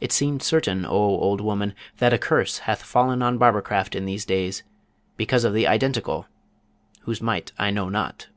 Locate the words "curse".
2.16-2.58